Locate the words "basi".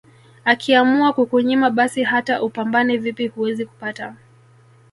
1.69-2.03